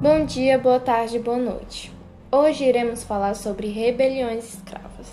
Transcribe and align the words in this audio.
Bom 0.00 0.24
dia, 0.24 0.56
boa 0.56 0.78
tarde, 0.78 1.18
boa 1.18 1.38
noite. 1.38 1.92
Hoje 2.30 2.64
iremos 2.64 3.02
falar 3.02 3.34
sobre 3.34 3.66
rebeliões 3.66 4.54
escravas. 4.54 5.08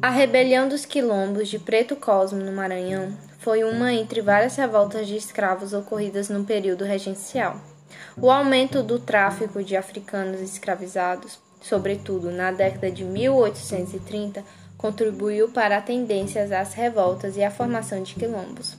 A 0.00 0.08
rebelião 0.08 0.70
dos 0.70 0.86
quilombos 0.86 1.50
de 1.50 1.58
Preto 1.58 1.94
Cosmo, 1.94 2.42
no 2.42 2.52
Maranhão, 2.52 3.14
foi 3.40 3.62
uma 3.62 3.92
entre 3.92 4.22
várias 4.22 4.56
revoltas 4.56 5.06
de 5.06 5.16
escravos 5.16 5.74
ocorridas 5.74 6.30
no 6.30 6.46
período 6.46 6.82
regencial. 6.82 7.60
O 8.16 8.30
aumento 8.30 8.82
do 8.82 8.98
tráfico 8.98 9.62
de 9.62 9.76
africanos 9.76 10.40
escravizados, 10.40 11.38
sobretudo 11.64 12.30
na 12.30 12.52
década 12.52 12.90
de 12.90 13.02
1830, 13.04 14.44
contribuiu 14.76 15.48
para 15.48 15.80
tendências 15.80 16.52
às 16.52 16.74
revoltas 16.74 17.38
e 17.38 17.42
à 17.42 17.50
formação 17.50 18.02
de 18.02 18.14
quilombos. 18.14 18.76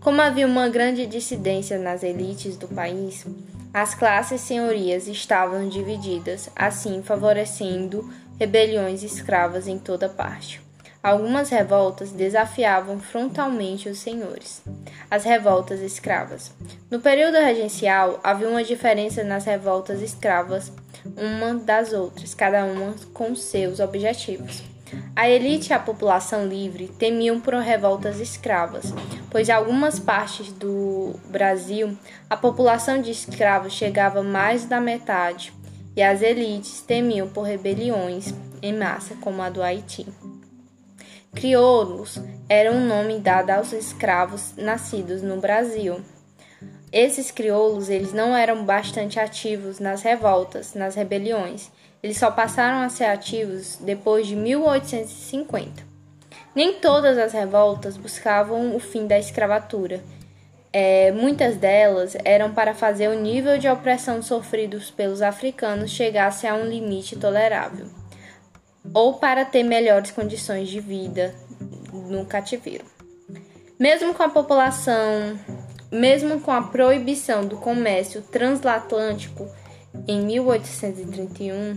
Como 0.00 0.22
havia 0.22 0.46
uma 0.46 0.68
grande 0.68 1.06
dissidência 1.06 1.76
nas 1.76 2.04
elites 2.04 2.56
do 2.56 2.68
país, 2.68 3.26
as 3.74 3.94
classes 3.94 4.40
senhorias 4.40 5.08
estavam 5.08 5.68
divididas, 5.68 6.48
assim 6.54 7.02
favorecendo 7.02 8.08
rebeliões 8.38 9.02
escravas 9.02 9.66
em 9.66 9.78
toda 9.78 10.08
parte. 10.08 10.62
Algumas 11.02 11.48
revoltas 11.48 12.12
desafiavam 12.12 13.00
frontalmente 13.00 13.88
os 13.88 13.98
senhores. 13.98 14.62
As 15.10 15.24
revoltas 15.24 15.80
escravas. 15.80 16.52
No 16.90 17.00
período 17.00 17.38
regencial, 17.38 18.20
havia 18.22 18.48
uma 18.48 18.62
diferença 18.62 19.24
nas 19.24 19.46
revoltas 19.46 20.02
escravas 20.02 20.70
uma 21.16 21.54
das 21.54 21.92
outras, 21.92 22.34
cada 22.34 22.64
uma 22.64 22.94
com 23.12 23.34
seus 23.34 23.80
objetivos. 23.80 24.62
A 25.14 25.28
elite 25.28 25.70
e 25.70 25.72
a 25.72 25.78
população 25.78 26.46
livre 26.46 26.88
temiam 26.88 27.40
por 27.40 27.54
revoltas 27.54 28.18
escravas, 28.18 28.92
pois 29.30 29.48
em 29.48 29.52
algumas 29.52 29.98
partes 29.98 30.52
do 30.52 31.14
Brasil 31.28 31.96
a 32.28 32.36
população 32.36 33.00
de 33.00 33.10
escravos 33.10 33.72
chegava 33.72 34.22
mais 34.22 34.64
da 34.64 34.80
metade, 34.80 35.52
e 35.94 36.02
as 36.02 36.22
elites 36.22 36.80
temiam 36.80 37.28
por 37.28 37.42
rebeliões 37.42 38.32
em 38.62 38.72
massa, 38.72 39.14
como 39.20 39.42
a 39.42 39.50
do 39.50 39.62
Haiti. 39.62 40.06
Crioulos 41.34 42.18
era 42.48 42.72
um 42.72 42.86
nome 42.86 43.20
dado 43.20 43.50
aos 43.50 43.72
escravos 43.72 44.54
nascidos 44.56 45.22
no 45.22 45.40
Brasil. 45.40 46.00
Esses 46.92 47.30
crioulos 47.30 47.88
eles 47.88 48.12
não 48.12 48.36
eram 48.36 48.64
bastante 48.64 49.20
ativos 49.20 49.78
nas 49.78 50.02
revoltas, 50.02 50.74
nas 50.74 50.94
rebeliões. 50.94 51.70
Eles 52.02 52.16
só 52.16 52.30
passaram 52.30 52.80
a 52.80 52.88
ser 52.88 53.04
ativos 53.04 53.76
depois 53.80 54.26
de 54.26 54.34
1850. 54.34 55.82
Nem 56.54 56.74
todas 56.74 57.16
as 57.16 57.32
revoltas 57.32 57.96
buscavam 57.96 58.74
o 58.74 58.80
fim 58.80 59.06
da 59.06 59.18
escravatura. 59.18 60.02
É, 60.72 61.12
muitas 61.12 61.56
delas 61.56 62.16
eram 62.24 62.52
para 62.52 62.74
fazer 62.74 63.08
o 63.08 63.20
nível 63.20 63.58
de 63.58 63.68
opressão 63.68 64.22
sofridos 64.22 64.90
pelos 64.90 65.22
africanos 65.22 65.90
chegasse 65.90 66.46
a 66.46 66.54
um 66.54 66.64
limite 66.64 67.16
tolerável 67.16 67.86
ou 68.94 69.14
para 69.14 69.44
ter 69.44 69.62
melhores 69.62 70.10
condições 70.10 70.68
de 70.68 70.80
vida 70.80 71.34
no 71.92 72.24
cativeiro. 72.24 72.84
Mesmo 73.78 74.12
com 74.14 74.22
a 74.22 74.28
população, 74.28 75.38
mesmo 75.90 76.40
com 76.40 76.50
a 76.50 76.62
proibição 76.62 77.46
do 77.46 77.56
comércio 77.56 78.22
transatlântico 78.22 79.48
em 80.06 80.22
1831, 80.22 81.76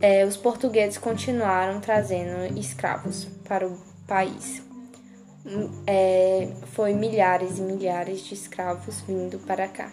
é, 0.00 0.24
os 0.24 0.36
portugueses 0.36 0.98
continuaram 0.98 1.80
trazendo 1.80 2.58
escravos 2.58 3.28
para 3.46 3.66
o 3.66 3.78
país. 4.06 4.62
É, 5.86 6.48
foi 6.72 6.92
milhares 6.92 7.58
e 7.58 7.62
milhares 7.62 8.24
de 8.24 8.34
escravos 8.34 9.00
vindo 9.02 9.38
para 9.38 9.68
cá. 9.68 9.92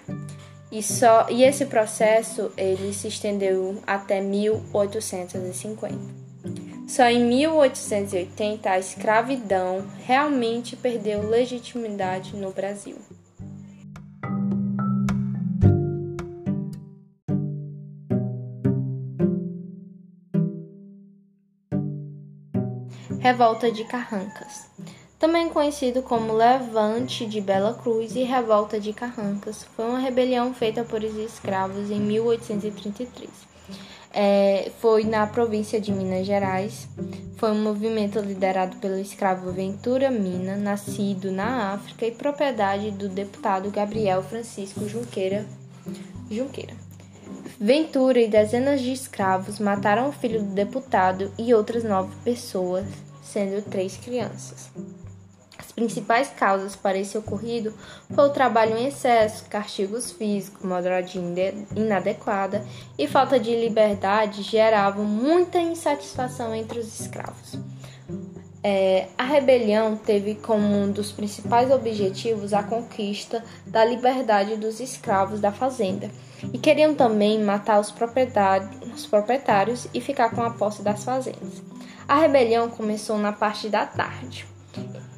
E, 0.71 0.81
só, 0.81 1.27
e 1.29 1.43
esse 1.43 1.67
processo 1.67 2.51
ele 2.57 2.91
se 2.93 3.07
estendeu 3.07 3.77
até 3.85 4.19
1850. 4.19 6.23
Só 6.87 7.03
em 7.03 7.23
1880 7.23 8.69
a 8.69 8.79
escravidão 8.79 9.85
realmente 10.03 10.75
perdeu 10.75 11.29
legitimidade 11.29 12.35
no 12.35 12.51
Brasil. 12.51 12.97
Revolta 23.23 23.71
de 23.71 23.85
Carrancas. 23.85 24.67
Também 25.17 25.49
conhecido 25.49 26.03
como 26.03 26.33
Levante 26.33 27.25
de 27.25 27.39
Bela 27.39 27.73
Cruz 27.73 28.15
e 28.15 28.23
Revolta 28.23 28.79
de 28.79 28.93
Carrancas, 28.93 29.65
foi 29.75 29.85
uma 29.85 29.97
rebelião 29.97 30.53
feita 30.53 30.83
por 30.83 31.03
escravos 31.03 31.89
em 31.89 31.99
1833 31.99 33.53
é, 34.13 34.71
foi 34.79 35.03
na 35.03 35.25
província 35.25 35.81
de 35.81 35.91
Minas 35.91 36.27
Gerais. 36.27 36.87
Foi 37.37 37.51
um 37.51 37.61
movimento 37.61 38.19
liderado 38.19 38.77
pelo 38.77 38.97
escravo 38.99 39.51
Ventura 39.51 40.11
Mina, 40.11 40.55
nascido 40.55 41.31
na 41.31 41.73
África 41.73 42.05
e 42.05 42.11
propriedade 42.11 42.91
do 42.91 43.09
deputado 43.09 43.71
Gabriel 43.71 44.21
Francisco 44.21 44.87
Junqueira. 44.87 45.45
Junqueira. 46.29 46.75
Ventura 47.59 48.19
e 48.19 48.27
dezenas 48.27 48.81
de 48.81 48.91
escravos 48.91 49.57
mataram 49.57 50.09
o 50.09 50.11
filho 50.11 50.41
do 50.41 50.53
deputado 50.53 51.31
e 51.37 51.53
outras 51.53 51.83
nove 51.83 52.13
pessoas, 52.23 52.85
sendo 53.33 53.63
três 53.63 53.97
crianças 53.97 54.69
principais 55.73 56.29
causas 56.29 56.75
para 56.75 56.97
esse 56.97 57.17
ocorrido 57.17 57.73
foi 58.13 58.25
o 58.25 58.31
trabalho 58.31 58.77
em 58.77 58.87
excesso, 58.87 59.45
castigos 59.49 60.11
físicos, 60.11 60.63
moradia 60.63 61.21
inadequada 61.75 62.65
e 62.97 63.07
falta 63.07 63.39
de 63.39 63.55
liberdade 63.55 64.43
geravam 64.43 65.03
muita 65.03 65.59
insatisfação 65.59 66.53
entre 66.53 66.79
os 66.79 66.99
escravos. 66.99 67.57
É, 68.65 69.07
a 69.17 69.25
rebelião 69.25 69.97
teve 69.97 70.35
como 70.35 70.65
um 70.65 70.89
dos 70.89 71.11
principais 71.11 71.69
objetivos 71.69 72.53
a 72.53 72.63
conquista 72.63 73.43
da 73.67 73.83
liberdade 73.83 74.55
dos 74.55 74.79
escravos 74.79 75.41
da 75.41 75.51
fazenda 75.51 76.09
e 76.53 76.57
queriam 76.57 76.95
também 76.95 77.43
matar 77.43 77.81
os 77.81 77.93
os 78.93 79.05
proprietários 79.05 79.87
e 79.93 79.99
ficar 79.99 80.29
com 80.29 80.41
a 80.43 80.51
posse 80.51 80.81
das 80.81 81.03
fazendas. 81.03 81.72
A 82.07 82.19
rebelião 82.19 82.69
começou 82.69 83.17
na 83.17 83.31
parte 83.31 83.69
da 83.69 83.85
tarde 83.85 84.45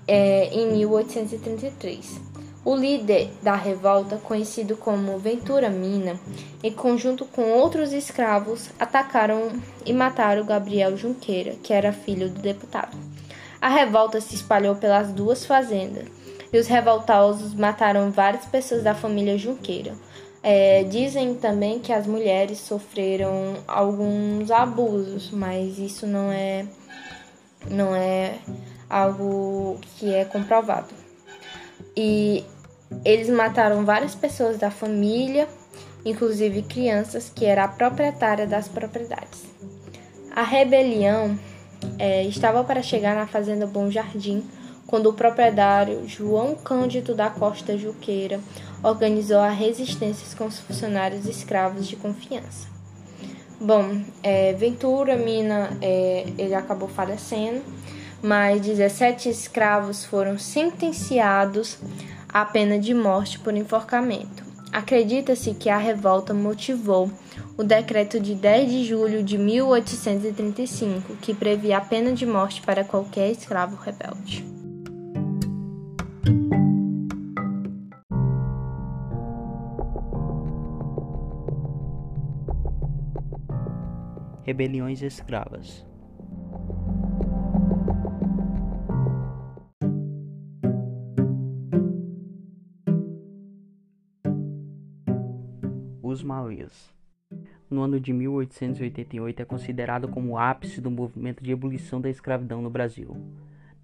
é, 0.08 0.46
em 0.54 0.72
1833. 0.74 2.22
O 2.64 2.76
líder 2.76 3.30
da 3.44 3.56
revolta, 3.56 4.18
conhecido 4.18 4.76
como 4.76 5.20
Ventura 5.20 5.70
Mina, 5.70 6.20
em 6.64 6.72
conjunto 6.72 7.26
com 7.26 7.44
outros 7.52 7.94
escravos, 7.94 8.70
atacaram 8.80 9.52
e 9.86 9.94
mataram 9.94 10.46
Gabriel 10.46 10.98
Junqueira, 10.98 11.56
que 11.62 11.72
era 11.72 11.94
filho 11.94 12.30
do 12.30 12.42
deputado. 12.42 12.98
A 13.62 13.70
revolta 13.70 14.20
se 14.20 14.36
espalhou 14.36 14.76
pelas 14.76 15.12
duas 15.12 15.46
fazendas 15.46 16.06
e 16.52 16.58
os 16.58 16.68
revoltosos 16.68 17.54
mataram 17.54 18.12
várias 18.12 18.46
pessoas 18.46 18.84
da 18.84 18.96
família 18.96 19.38
Junqueira. 19.38 19.94
É, 20.48 20.84
dizem 20.84 21.34
também 21.34 21.80
que 21.80 21.92
as 21.92 22.06
mulheres 22.06 22.60
sofreram 22.60 23.56
alguns 23.68 24.52
abusos, 24.52 25.32
mas 25.32 25.80
isso 25.80 26.06
não 26.06 26.32
é 26.32 26.68
não 27.68 27.96
é 27.96 28.38
algo 28.88 29.80
que 29.98 30.14
é 30.14 30.24
comprovado. 30.24 30.94
E 31.98 32.46
eles 33.04 33.28
mataram 33.28 33.84
várias 33.84 34.14
pessoas 34.14 34.60
da 34.60 34.70
família, 34.70 35.48
inclusive 36.06 36.62
crianças, 36.62 37.28
que 37.28 37.44
era 37.44 37.64
a 37.64 37.68
proprietária 37.68 38.46
das 38.46 38.68
propriedades. 38.68 39.46
A 40.30 40.44
rebelião 40.44 41.40
é, 41.98 42.22
estava 42.22 42.64
para 42.64 42.84
chegar 42.84 43.16
na 43.16 43.26
fazenda 43.26 43.66
Bom 43.66 43.90
Jardim, 43.90 44.48
quando 44.88 45.08
o 45.08 45.14
proprietário 45.14 46.08
João 46.08 46.56
Cândido 46.56 47.16
da 47.16 47.30
Costa 47.30 47.78
Juqueira 47.78 48.40
organizou 48.84 49.40
a 49.40 49.50
resistência 49.50 50.38
com 50.38 50.46
os 50.46 50.60
funcionários 50.60 51.26
escravos 51.26 51.88
de 51.88 51.96
confiança. 51.96 52.68
Bom, 53.60 54.02
é, 54.22 54.54
Ventura 54.54 55.16
Mina, 55.16 55.70
é, 55.82 56.26
ele 56.38 56.54
acabou 56.54 56.88
falecendo 56.88 57.64
mas 58.26 58.60
17 58.62 59.30
escravos 59.30 60.04
foram 60.04 60.40
sentenciados 60.40 61.78
à 62.28 62.44
pena 62.44 62.80
de 62.80 62.92
morte 62.92 63.38
por 63.38 63.56
enforcamento. 63.56 64.44
Acredita-se 64.72 65.54
que 65.54 65.70
a 65.70 65.78
revolta 65.78 66.34
motivou 66.34 67.10
o 67.56 67.64
decreto 67.64 68.20
de 68.20 68.34
10 68.34 68.72
de 68.72 68.84
julho 68.84 69.24
de 69.24 69.38
1835, 69.38 71.16
que 71.22 71.36
previa 71.36 71.78
a 71.78 71.82
pena 71.82 72.12
de 72.14 72.26
morte 72.26 72.64
para 72.64 72.84
qualquer 72.84 73.30
escravo 73.30 73.76
rebelde. 73.76 74.55
rebeliões 84.46 85.02
escravas. 85.02 85.84
Os 96.04 96.22
Malês 96.22 96.94
no 97.72 97.82
ano 97.82 98.00
de 98.00 98.14
1888 98.14 99.42
é 99.42 99.46
considerado 99.46 100.08
como 100.08 100.34
o 100.34 100.38
ápice 100.38 100.80
do 100.80 100.92
movimento 100.92 101.44
de 101.44 101.52
abolição 101.52 102.00
da 102.00 102.08
escravidão 102.08 102.62
no 102.62 102.70
Brasil. 102.70 103.18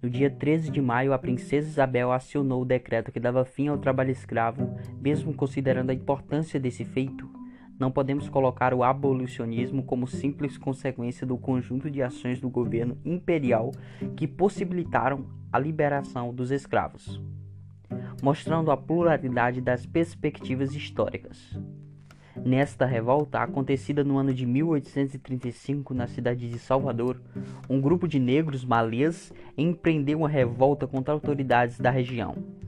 No 0.00 0.08
dia 0.08 0.30
13 0.30 0.70
de 0.70 0.80
maio, 0.80 1.12
a 1.12 1.18
princesa 1.18 1.68
Isabel 1.68 2.12
acionou 2.12 2.62
o 2.62 2.64
decreto 2.64 3.10
que 3.10 3.18
dava 3.18 3.44
fim 3.44 3.66
ao 3.66 3.78
trabalho 3.78 4.12
escravo, 4.12 4.76
mesmo 5.00 5.34
considerando 5.34 5.90
a 5.90 5.94
importância 5.94 6.60
desse 6.60 6.84
feito. 6.84 7.41
Não 7.82 7.90
podemos 7.90 8.28
colocar 8.28 8.72
o 8.72 8.84
abolicionismo 8.84 9.82
como 9.82 10.06
simples 10.06 10.56
consequência 10.56 11.26
do 11.26 11.36
conjunto 11.36 11.90
de 11.90 12.00
ações 12.00 12.40
do 12.40 12.48
governo 12.48 12.96
imperial 13.04 13.72
que 14.14 14.28
possibilitaram 14.28 15.26
a 15.52 15.58
liberação 15.58 16.32
dos 16.32 16.52
escravos, 16.52 17.20
mostrando 18.22 18.70
a 18.70 18.76
pluralidade 18.76 19.60
das 19.60 19.84
perspectivas 19.84 20.76
históricas. 20.76 21.58
Nesta 22.44 22.86
revolta, 22.86 23.40
acontecida 23.40 24.04
no 24.04 24.16
ano 24.16 24.32
de 24.32 24.46
1835 24.46 25.92
na 25.92 26.06
cidade 26.06 26.48
de 26.48 26.60
Salvador, 26.60 27.20
um 27.68 27.80
grupo 27.80 28.06
de 28.06 28.20
negros 28.20 28.64
malês 28.64 29.32
empreendeu 29.58 30.18
uma 30.18 30.28
revolta 30.28 30.86
contra 30.86 31.12
autoridades 31.12 31.80
da 31.80 31.90
região. 31.90 32.61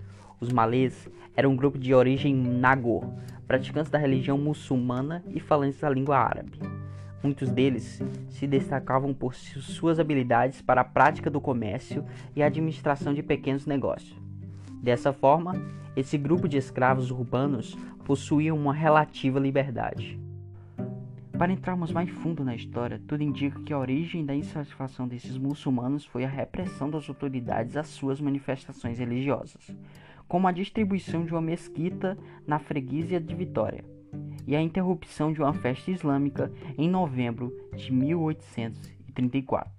Os 0.44 0.52
malês 0.52 1.08
eram 1.34 1.52
um 1.52 1.56
grupo 1.56 1.78
de 1.78 1.94
origem 1.94 2.34
nagor, 2.34 3.02
praticantes 3.46 3.90
da 3.90 3.96
religião 3.96 4.36
muçulmana 4.36 5.24
e 5.26 5.40
falantes 5.40 5.80
da 5.80 5.88
língua 5.88 6.18
árabe. 6.18 6.60
Muitos 7.22 7.48
deles 7.48 8.02
se 8.28 8.46
destacavam 8.46 9.14
por 9.14 9.34
suas 9.34 9.98
habilidades 9.98 10.60
para 10.60 10.82
a 10.82 10.84
prática 10.84 11.30
do 11.30 11.40
comércio 11.40 12.04
e 12.36 12.42
a 12.42 12.46
administração 12.46 13.14
de 13.14 13.22
pequenos 13.22 13.64
negócios. 13.64 14.14
Dessa 14.82 15.14
forma, 15.14 15.54
esse 15.96 16.18
grupo 16.18 16.46
de 16.46 16.58
escravos 16.58 17.10
urbanos 17.10 17.74
possuía 18.04 18.54
uma 18.54 18.74
relativa 18.74 19.40
liberdade. 19.40 20.20
Para 21.38 21.52
entrarmos 21.52 21.90
mais 21.90 22.10
fundo 22.10 22.44
na 22.44 22.54
história, 22.54 23.00
tudo 23.08 23.22
indica 23.22 23.62
que 23.62 23.72
a 23.72 23.78
origem 23.78 24.26
da 24.26 24.34
insatisfação 24.34 25.08
desses 25.08 25.38
muçulmanos 25.38 26.04
foi 26.04 26.22
a 26.22 26.28
repressão 26.28 26.90
das 26.90 27.08
autoridades 27.08 27.78
às 27.78 27.86
suas 27.86 28.20
manifestações 28.20 28.98
religiosas, 28.98 29.74
como 30.34 30.48
a 30.48 30.50
distribuição 30.50 31.24
de 31.24 31.30
uma 31.30 31.40
mesquita 31.40 32.18
na 32.44 32.58
freguesia 32.58 33.20
de 33.20 33.32
Vitória 33.36 33.84
e 34.44 34.56
a 34.56 34.60
interrupção 34.60 35.32
de 35.32 35.40
uma 35.40 35.52
festa 35.52 35.92
islâmica 35.92 36.50
em 36.76 36.90
novembro 36.90 37.56
de 37.76 37.92
1834. 37.92 39.70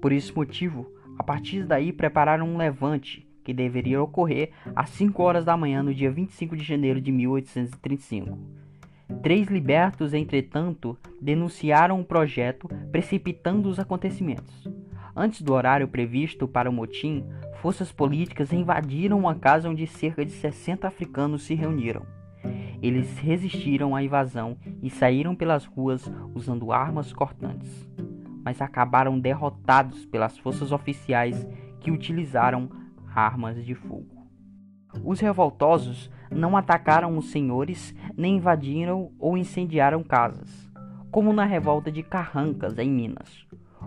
Por 0.00 0.12
esse 0.12 0.34
motivo, 0.34 0.90
a 1.18 1.22
partir 1.22 1.66
daí 1.66 1.92
prepararam 1.92 2.48
um 2.48 2.56
levante 2.56 3.28
que 3.44 3.52
deveria 3.52 4.02
ocorrer 4.02 4.48
às 4.74 4.88
5 4.88 5.22
horas 5.22 5.44
da 5.44 5.58
manhã 5.58 5.82
no 5.82 5.92
dia 5.92 6.10
25 6.10 6.56
de 6.56 6.64
janeiro 6.64 6.98
de 6.98 7.12
1835. 7.12 8.38
Três 9.22 9.46
libertos, 9.48 10.14
entretanto, 10.14 10.96
denunciaram 11.20 12.00
o 12.00 12.04
projeto, 12.04 12.66
precipitando 12.90 13.68
os 13.68 13.78
acontecimentos. 13.78 14.66
Antes 15.14 15.42
do 15.42 15.52
horário 15.52 15.86
previsto 15.86 16.48
para 16.48 16.70
o 16.70 16.72
motim, 16.72 17.26
forças 17.66 17.90
políticas 17.90 18.52
invadiram 18.52 19.18
uma 19.18 19.34
casa 19.34 19.68
onde 19.68 19.88
cerca 19.88 20.24
de 20.24 20.30
60 20.30 20.86
africanos 20.86 21.42
se 21.42 21.52
reuniram. 21.52 22.06
Eles 22.80 23.18
resistiram 23.18 23.96
à 23.96 24.04
invasão 24.04 24.56
e 24.80 24.88
saíram 24.88 25.34
pelas 25.34 25.64
ruas 25.64 26.08
usando 26.32 26.70
armas 26.70 27.12
cortantes, 27.12 27.90
mas 28.44 28.62
acabaram 28.62 29.18
derrotados 29.18 30.06
pelas 30.06 30.38
forças 30.38 30.70
oficiais 30.70 31.44
que 31.80 31.90
utilizaram 31.90 32.70
armas 33.12 33.64
de 33.64 33.74
fogo. 33.74 34.28
Os 35.02 35.18
revoltosos 35.18 36.08
não 36.30 36.56
atacaram 36.56 37.18
os 37.18 37.32
senhores, 37.32 37.92
nem 38.16 38.36
invadiram 38.36 39.10
ou 39.18 39.36
incendiaram 39.36 40.04
casas, 40.04 40.70
como 41.10 41.32
na 41.32 41.44
revolta 41.44 41.90
de 41.90 42.04
Carrancas, 42.04 42.78
em 42.78 42.88
Minas. 42.88 43.45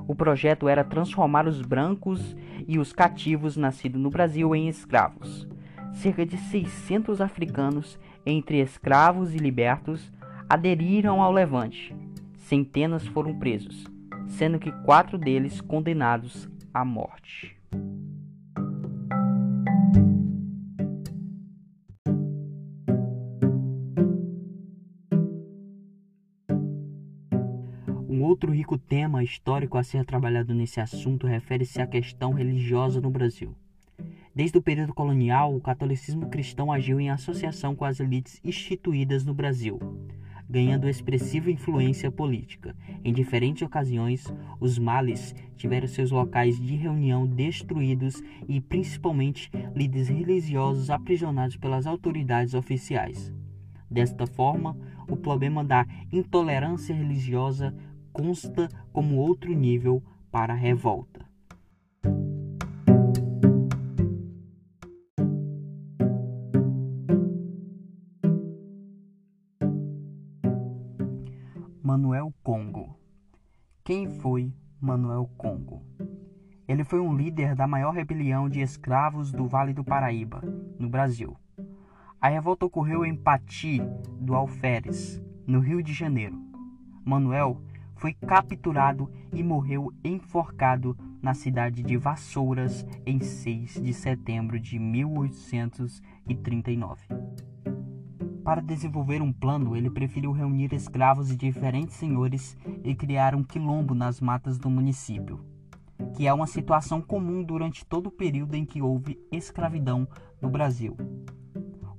O 0.09 0.15
projeto 0.15 0.67
era 0.67 0.83
transformar 0.83 1.47
os 1.47 1.61
brancos 1.61 2.35
e 2.67 2.79
os 2.79 2.91
cativos 2.91 3.55
nascidos 3.55 4.01
no 4.01 4.09
Brasil 4.09 4.55
em 4.55 4.67
escravos. 4.67 5.47
Cerca 5.93 6.25
de 6.25 6.35
600 6.35 7.21
africanos, 7.21 7.99
entre 8.25 8.59
escravos 8.59 9.35
e 9.35 9.37
libertos, 9.37 10.11
aderiram 10.49 11.21
ao 11.21 11.31
levante. 11.31 11.95
Centenas 12.37 13.05
foram 13.05 13.37
presos, 13.37 13.85
sendo 14.25 14.57
que 14.57 14.71
quatro 14.83 15.15
deles 15.15 15.61
condenados 15.61 16.49
à 16.73 16.83
morte. 16.83 17.58
Outro 28.39 28.53
rico 28.53 28.77
tema 28.77 29.21
histórico 29.21 29.77
a 29.77 29.83
ser 29.83 30.05
trabalhado 30.05 30.55
nesse 30.55 30.79
assunto 30.79 31.27
refere-se 31.27 31.81
à 31.81 31.85
questão 31.85 32.31
religiosa 32.31 33.01
no 33.01 33.09
Brasil. 33.09 33.53
Desde 34.33 34.57
o 34.57 34.61
período 34.61 34.93
colonial, 34.93 35.53
o 35.53 35.59
catolicismo 35.59 36.29
cristão 36.29 36.71
agiu 36.71 37.01
em 37.01 37.09
associação 37.09 37.75
com 37.75 37.83
as 37.83 37.99
elites 37.99 38.39
instituídas 38.41 39.25
no 39.25 39.33
Brasil, 39.33 39.77
ganhando 40.49 40.87
expressiva 40.87 41.51
influência 41.51 42.09
política. 42.09 42.73
Em 43.03 43.11
diferentes 43.11 43.61
ocasiões, 43.61 44.33
os 44.57 44.79
males 44.79 45.35
tiveram 45.57 45.89
seus 45.89 46.09
locais 46.09 46.57
de 46.57 46.77
reunião 46.77 47.27
destruídos 47.27 48.23
e, 48.47 48.61
principalmente, 48.61 49.51
líderes 49.75 50.07
religiosos 50.07 50.89
aprisionados 50.89 51.57
pelas 51.57 51.85
autoridades 51.85 52.53
oficiais. 52.53 53.33
Desta 53.91 54.25
forma, 54.25 54.77
o 55.09 55.17
problema 55.17 55.63
da 55.63 55.85
intolerância 56.11 56.93
religiosa 56.95 57.75
consta 58.11 58.67
como 58.91 59.17
outro 59.17 59.53
nível 59.53 60.03
para 60.31 60.53
a 60.53 60.55
revolta. 60.55 61.27
Manuel 71.81 72.31
Congo 72.43 72.95
Quem 73.83 74.07
foi 74.07 74.53
Manuel 74.79 75.29
Congo? 75.37 75.81
Ele 76.67 76.83
foi 76.83 76.99
um 76.99 77.15
líder 77.15 77.55
da 77.55 77.65
maior 77.65 77.91
rebelião 77.91 78.47
de 78.47 78.61
escravos 78.61 79.31
do 79.31 79.47
Vale 79.47 79.73
do 79.73 79.83
Paraíba, 79.83 80.41
no 80.77 80.87
Brasil. 80.87 81.35
A 82.21 82.27
revolta 82.27 82.65
ocorreu 82.65 83.03
em 83.03 83.15
Pati 83.15 83.81
do 84.21 84.35
Alferes, 84.35 85.19
no 85.47 85.59
Rio 85.59 85.81
de 85.81 85.93
Janeiro. 85.93 86.37
Manuel 87.03 87.59
foi 87.99 88.13
capturado 88.13 89.11
e 89.33 89.43
morreu 89.43 89.91
enforcado 90.03 90.97
na 91.21 91.33
cidade 91.33 91.83
de 91.83 91.97
Vassouras 91.97 92.87
em 93.05 93.19
6 93.19 93.83
de 93.83 93.93
setembro 93.93 94.57
de 94.57 94.79
1839. 94.79 97.01
Para 98.41 98.61
desenvolver 98.61 99.21
um 99.21 99.33
plano, 99.33 99.75
ele 99.75 99.89
preferiu 99.89 100.31
reunir 100.31 100.73
escravos 100.73 101.27
de 101.27 101.35
diferentes 101.35 101.97
senhores 101.97 102.55
e 102.85 102.95
criar 102.95 103.35
um 103.35 103.43
quilombo 103.43 103.93
nas 103.93 104.21
matas 104.21 104.57
do 104.57 104.69
município, 104.69 105.43
que 106.15 106.25
é 106.25 106.33
uma 106.33 106.47
situação 106.47 107.01
comum 107.01 107.43
durante 107.43 107.85
todo 107.85 108.07
o 108.07 108.11
período 108.11 108.55
em 108.55 108.63
que 108.63 108.81
houve 108.81 109.19
escravidão 109.29 110.07
no 110.41 110.49
Brasil. 110.49 110.95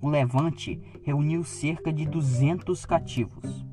O 0.00 0.08
levante 0.08 0.80
reuniu 1.02 1.44
cerca 1.44 1.92
de 1.92 2.06
200 2.06 2.86
cativos. 2.86 3.68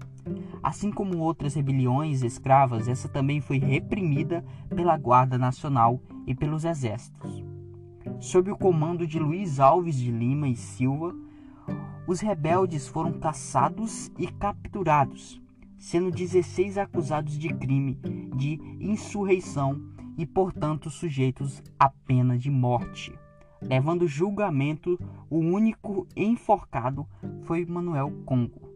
Assim 0.67 0.91
como 0.91 1.19
outras 1.19 1.53
rebeliões 1.53 2.23
escravas, 2.23 2.89
essa 2.89 3.07
também 3.07 3.39
foi 3.39 3.57
reprimida 3.57 4.43
pela 4.67 4.97
Guarda 4.97 5.37
Nacional 5.37 6.01
e 6.25 6.35
pelos 6.35 6.65
exércitos. 6.65 7.41
Sob 8.19 8.51
o 8.51 8.57
comando 8.57 9.07
de 9.07 9.17
Luiz 9.17 9.61
Alves 9.61 9.95
de 9.95 10.11
Lima 10.11 10.49
e 10.49 10.57
Silva, 10.57 11.15
os 12.05 12.19
rebeldes 12.19 12.85
foram 12.85 13.13
caçados 13.13 14.11
e 14.17 14.27
capturados, 14.27 15.41
sendo 15.77 16.11
16 16.11 16.77
acusados 16.77 17.39
de 17.39 17.47
crime 17.47 17.97
de 18.35 18.59
insurreição 18.77 19.81
e, 20.17 20.25
portanto, 20.25 20.89
sujeitos 20.89 21.63
à 21.79 21.89
pena 21.89 22.37
de 22.37 22.51
morte. 22.51 23.17
Levando 23.61 24.05
julgamento, 24.05 24.99
o 25.29 25.37
único 25.37 26.05
enforcado 26.13 27.07
foi 27.43 27.65
Manuel 27.65 28.11
Congo, 28.25 28.67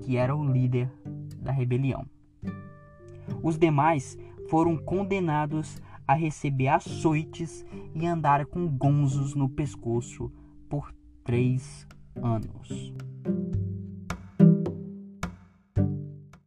que 0.00 0.16
era 0.16 0.34
o 0.34 0.42
líder 0.42 0.90
da 1.44 1.52
rebelião. 1.52 2.04
Os 3.42 3.58
demais 3.58 4.18
foram 4.48 4.76
condenados 4.76 5.80
a 6.06 6.14
receber 6.14 6.68
açoites 6.68 7.64
e 7.94 8.06
andar 8.06 8.46
com 8.46 8.66
gonzos 8.66 9.34
no 9.34 9.48
pescoço 9.48 10.30
por 10.68 10.92
três 11.22 11.86
anos. 12.16 12.92